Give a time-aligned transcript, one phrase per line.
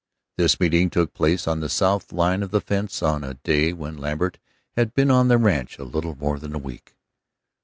[0.35, 3.99] This meeting took place on the south line of the fence on a day when
[3.99, 4.39] Lambert
[4.75, 6.95] had been on the ranch a little more than a week.